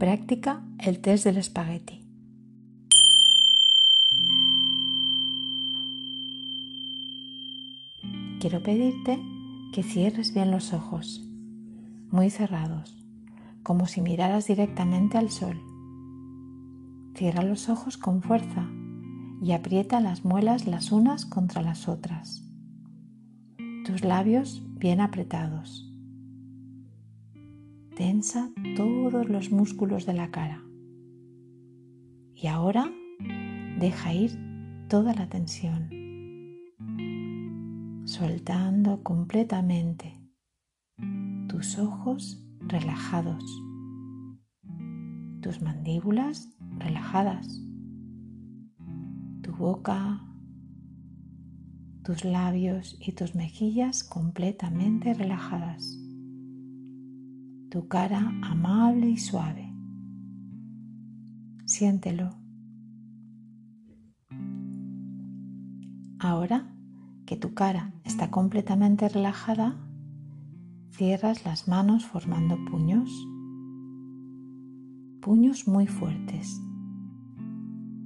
práctica 0.00 0.62
el 0.78 1.00
test 1.00 1.26
del 1.26 1.36
espagueti. 1.36 2.00
Quiero 8.40 8.62
pedirte 8.62 9.20
que 9.74 9.82
cierres 9.82 10.32
bien 10.32 10.50
los 10.50 10.72
ojos, 10.72 11.22
muy 12.10 12.30
cerrados, 12.30 12.96
como 13.62 13.86
si 13.86 14.00
miraras 14.00 14.46
directamente 14.46 15.18
al 15.18 15.28
sol. 15.28 15.60
Cierra 17.14 17.42
los 17.42 17.68
ojos 17.68 17.98
con 17.98 18.22
fuerza 18.22 18.70
y 19.42 19.52
aprieta 19.52 20.00
las 20.00 20.24
muelas 20.24 20.66
las 20.66 20.92
unas 20.92 21.26
contra 21.26 21.60
las 21.60 21.88
otras. 21.88 22.42
Tus 23.84 24.02
labios 24.02 24.62
bien 24.78 25.02
apretados. 25.02 25.89
Tensa 28.00 28.50
todos 28.76 29.28
los 29.28 29.52
músculos 29.52 30.06
de 30.06 30.14
la 30.14 30.30
cara. 30.30 30.64
Y 32.34 32.46
ahora 32.46 32.90
deja 33.78 34.14
ir 34.14 34.30
toda 34.88 35.12
la 35.12 35.28
tensión, 35.28 35.90
soltando 38.06 39.02
completamente 39.02 40.18
tus 41.46 41.78
ojos 41.78 42.42
relajados, 42.60 43.44
tus 45.42 45.60
mandíbulas 45.60 46.48
relajadas 46.78 47.62
tu 49.42 49.52
boca, 49.52 50.24
tus 52.02 52.24
labios 52.24 52.96
y 52.98 53.12
tus 53.12 53.34
mejillas 53.34 54.04
completamente 54.04 55.12
relajadas, 55.12 55.98
tu 57.70 57.88
cara 57.88 58.32
amable 58.42 59.08
y 59.08 59.16
suave. 59.16 59.72
Siéntelo. 61.64 62.36
Ahora 66.18 66.74
que 67.26 67.36
tu 67.36 67.54
cara 67.54 67.94
está 68.04 68.30
completamente 68.30 69.08
relajada, 69.08 69.76
cierras 70.90 71.44
las 71.44 71.68
manos 71.68 72.04
formando 72.04 72.58
puños, 72.66 73.08
puños 75.22 75.66
muy 75.66 75.86
fuertes 75.86 76.60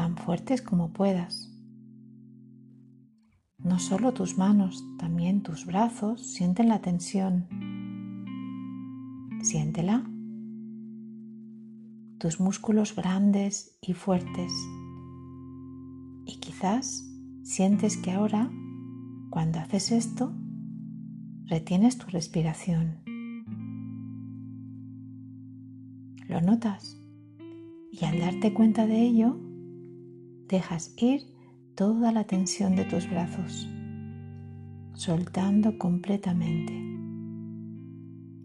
tan 0.00 0.16
fuertes 0.16 0.62
como 0.62 0.94
puedas. 0.94 1.52
No 3.58 3.78
solo 3.78 4.14
tus 4.14 4.38
manos, 4.38 4.82
también 4.98 5.42
tus 5.42 5.66
brazos 5.66 6.22
sienten 6.22 6.68
la 6.68 6.80
tensión. 6.80 7.46
Siéntela. 9.42 10.04
Tus 12.18 12.40
músculos 12.40 12.94
grandes 12.94 13.78
y 13.80 13.94
fuertes. 13.94 14.52
Y 16.26 16.38
quizás 16.40 17.08
sientes 17.42 17.96
que 17.96 18.10
ahora, 18.10 18.50
cuando 19.30 19.58
haces 19.58 19.92
esto, 19.92 20.34
retienes 21.46 21.96
tu 21.96 22.06
respiración. 22.08 22.98
Lo 26.28 26.42
notas. 26.42 27.00
Y 27.90 28.04
al 28.04 28.20
darte 28.20 28.52
cuenta 28.52 28.86
de 28.86 29.02
ello, 29.02 29.40
dejas 30.48 30.92
ir 30.98 31.22
toda 31.74 32.12
la 32.12 32.24
tensión 32.24 32.76
de 32.76 32.84
tus 32.84 33.08
brazos, 33.08 33.66
soltando 34.92 35.78
completamente 35.78 36.99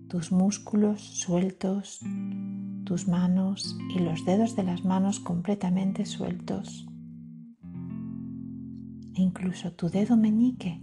tus 0.08 0.32
músculos 0.32 1.02
sueltos, 1.02 2.02
tus 2.86 3.08
manos 3.08 3.78
y 3.96 4.00
los 4.00 4.26
dedos 4.26 4.56
de 4.56 4.64
las 4.64 4.86
manos 4.86 5.20
completamente 5.20 6.06
sueltos. 6.06 6.88
E 9.16 9.22
incluso 9.22 9.72
tu 9.74 9.90
dedo 9.90 10.18
meñique 10.18 10.82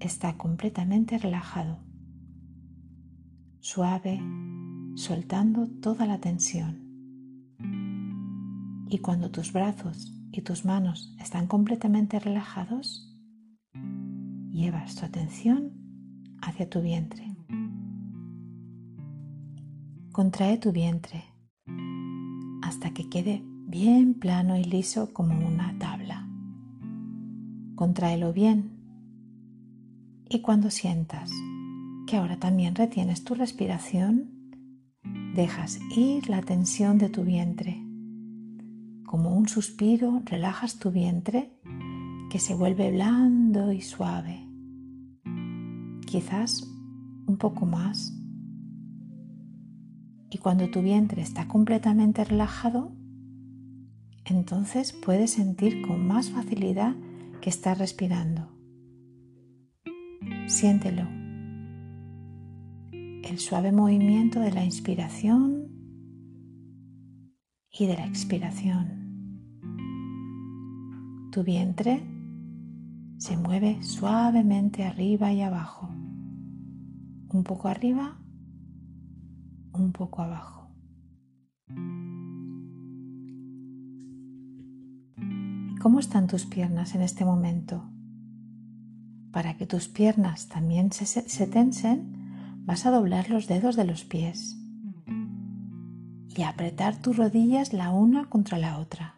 está 0.00 0.36
completamente 0.36 1.18
relajado, 1.18 1.78
suave, 3.60 4.20
soltando 4.94 5.66
toda 5.80 6.06
la 6.06 6.20
tensión. 6.20 6.84
Y 8.88 8.98
cuando 8.98 9.30
tus 9.30 9.52
brazos 9.52 10.12
y 10.30 10.42
tus 10.42 10.64
manos 10.64 11.14
están 11.18 11.46
completamente 11.46 12.20
relajados, 12.20 13.16
llevas 14.52 14.94
tu 14.94 15.04
atención 15.04 15.72
hacia 16.40 16.68
tu 16.70 16.80
vientre. 16.80 17.35
Contrae 20.16 20.56
tu 20.56 20.72
vientre 20.72 21.26
hasta 22.62 22.94
que 22.94 23.10
quede 23.10 23.42
bien 23.66 24.14
plano 24.14 24.56
y 24.56 24.64
liso 24.64 25.12
como 25.12 25.46
una 25.46 25.78
tabla. 25.78 26.26
Contraelo 27.74 28.32
bien 28.32 28.78
y 30.26 30.40
cuando 30.40 30.70
sientas 30.70 31.30
que 32.06 32.16
ahora 32.16 32.38
también 32.38 32.74
retienes 32.74 33.24
tu 33.24 33.34
respiración, 33.34 34.30
dejas 35.34 35.80
ir 35.94 36.30
la 36.30 36.40
tensión 36.40 36.96
de 36.96 37.10
tu 37.10 37.22
vientre 37.22 37.84
como 39.04 39.36
un 39.36 39.46
suspiro, 39.48 40.22
relajas 40.24 40.78
tu 40.78 40.90
vientre 40.90 41.52
que 42.30 42.38
se 42.38 42.54
vuelve 42.54 42.90
blando 42.90 43.70
y 43.70 43.82
suave. 43.82 44.48
Quizás 46.06 46.66
un 47.26 47.36
poco 47.36 47.66
más. 47.66 48.14
Y 50.30 50.38
cuando 50.38 50.68
tu 50.70 50.82
vientre 50.82 51.22
está 51.22 51.46
completamente 51.48 52.24
relajado, 52.24 52.92
entonces 54.24 54.92
puedes 54.92 55.32
sentir 55.32 55.82
con 55.86 56.06
más 56.06 56.30
facilidad 56.30 56.94
que 57.40 57.50
estás 57.50 57.78
respirando. 57.78 58.50
Siéntelo. 60.46 61.02
El 62.92 63.38
suave 63.38 63.72
movimiento 63.72 64.40
de 64.40 64.52
la 64.52 64.64
inspiración 64.64 65.68
y 67.70 67.86
de 67.86 67.94
la 67.94 68.06
expiración. 68.06 68.96
Tu 71.30 71.42
vientre 71.42 72.02
se 73.18 73.36
mueve 73.36 73.82
suavemente 73.82 74.84
arriba 74.84 75.32
y 75.32 75.42
abajo, 75.42 75.88
un 75.88 77.44
poco 77.44 77.68
arriba, 77.68 78.18
un 79.78 79.92
poco 79.92 80.22
abajo. 80.22 80.68
¿Cómo 85.80 86.00
están 86.00 86.26
tus 86.26 86.46
piernas 86.46 86.94
en 86.94 87.02
este 87.02 87.24
momento? 87.24 87.84
Para 89.30 89.56
que 89.56 89.66
tus 89.66 89.88
piernas 89.88 90.48
también 90.48 90.92
se, 90.92 91.06
se 91.06 91.46
tensen, 91.46 92.62
vas 92.64 92.86
a 92.86 92.90
doblar 92.90 93.30
los 93.30 93.46
dedos 93.46 93.76
de 93.76 93.84
los 93.84 94.04
pies 94.04 94.56
y 96.36 96.42
apretar 96.42 96.96
tus 96.96 97.16
rodillas 97.16 97.72
la 97.72 97.90
una 97.90 98.28
contra 98.28 98.58
la 98.58 98.78
otra. 98.78 99.14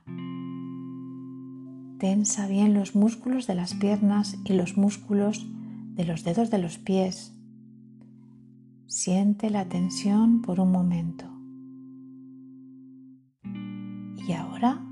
Tensa 1.99 2.47
bien 2.47 2.75
los 2.75 2.95
músculos 2.95 3.47
de 3.47 3.57
las 3.57 3.75
piernas 3.75 4.37
y 4.45 4.53
los 4.53 4.77
músculos 4.77 5.47
de 5.95 6.05
los 6.05 6.23
dedos 6.23 6.51
de 6.51 6.59
los 6.59 6.79
pies. 6.79 7.35
Siente 8.89 9.51
la 9.51 9.69
tensión 9.69 10.43
por 10.43 10.59
un 10.59 10.73
momento. 10.73 11.25
Y 14.27 14.33
ahora, 14.33 14.85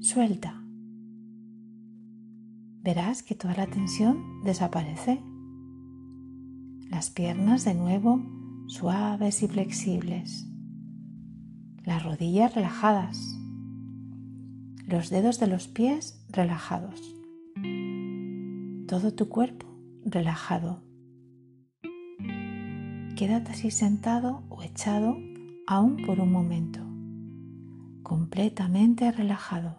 suelta. 0.00 0.62
Verás 2.82 3.22
que 3.22 3.34
toda 3.34 3.54
la 3.54 3.66
tensión 3.66 4.42
desaparece. 4.44 5.22
Las 6.88 7.10
piernas 7.10 7.66
de 7.66 7.74
nuevo 7.74 8.22
suaves 8.66 9.42
y 9.42 9.48
flexibles 9.48 10.46
las 11.86 12.02
rodillas 12.02 12.52
relajadas, 12.52 13.38
los 14.88 15.08
dedos 15.08 15.38
de 15.38 15.46
los 15.46 15.68
pies 15.68 16.20
relajados, 16.28 17.00
todo 18.88 19.14
tu 19.14 19.28
cuerpo 19.28 19.66
relajado. 20.04 20.85
Quédate 23.16 23.52
así 23.52 23.70
sentado 23.70 24.42
o 24.50 24.62
echado 24.62 25.16
aún 25.66 25.96
por 26.04 26.20
un 26.20 26.30
momento, 26.30 26.80
completamente 28.02 29.10
relajado, 29.10 29.78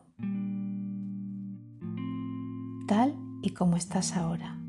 tal 2.87 3.13
y 3.43 3.51
como 3.51 3.77
estás 3.77 4.17
ahora. 4.17 4.59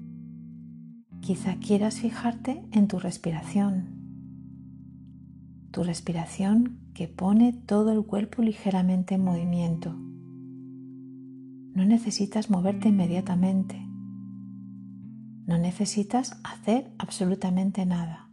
Quizá 1.21 1.57
quieras 1.57 2.01
fijarte 2.01 2.63
en 2.71 2.89
tu 2.89 2.99
respiración, 2.99 3.87
tu 5.71 5.83
respiración 5.83 6.79
que 6.93 7.09
pone 7.09 7.55
todo 7.55 7.91
el 7.93 8.05
cuerpo 8.05 8.43
ligeramente 8.43 9.15
en 9.15 9.25
movimiento. 9.25 9.95
No 11.75 11.87
necesitas 11.87 12.51
moverte 12.51 12.91
inmediatamente. 12.91 13.81
No 15.47 15.57
necesitas 15.57 16.39
hacer 16.45 16.93
absolutamente 16.99 17.87
nada. 17.87 18.28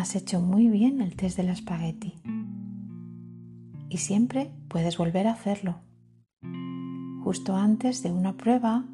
Has 0.00 0.14
hecho 0.14 0.42
muy 0.42 0.68
bien 0.68 1.00
el 1.00 1.16
test 1.16 1.38
del 1.38 1.48
espagueti. 1.48 2.14
Y 3.88 3.96
siempre 3.96 4.50
puedes 4.68 4.98
volver 4.98 5.26
a 5.26 5.32
hacerlo. 5.32 5.76
Justo 7.24 7.56
antes 7.56 8.02
de 8.02 8.12
una 8.12 8.36
prueba, 8.36 8.84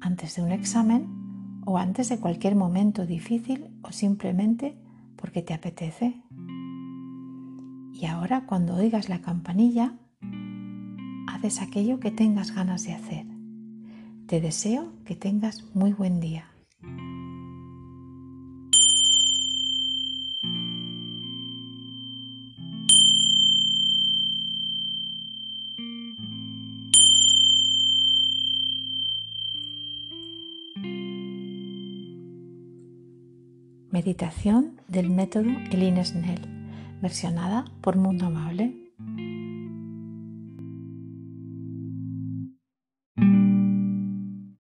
antes 0.00 0.36
de 0.36 0.42
un 0.42 0.52
examen 0.52 1.60
o 1.66 1.76
antes 1.76 2.08
de 2.08 2.20
cualquier 2.20 2.54
momento 2.54 3.04
difícil 3.04 3.66
o 3.82 3.90
simplemente 3.90 4.76
porque 5.16 5.42
te 5.42 5.54
apetece. 5.54 6.22
Y 7.92 8.06
ahora 8.06 8.46
cuando 8.46 8.76
oigas 8.76 9.08
la 9.08 9.20
campanilla, 9.20 9.94
haces 11.26 11.60
aquello 11.60 11.98
que 11.98 12.12
tengas 12.12 12.54
ganas 12.54 12.84
de 12.84 12.92
hacer. 12.94 13.26
Te 14.26 14.40
deseo 14.40 14.92
que 15.04 15.16
tengas 15.16 15.64
muy 15.74 15.92
buen 15.92 16.20
día. 16.20 16.46
Meditación 33.90 34.82
del 34.86 35.08
método 35.08 35.48
Eline 35.70 36.04
Snell, 36.04 36.42
versionada 37.00 37.64
por 37.80 37.96
Mundo 37.96 38.26
Amable. 38.26 38.74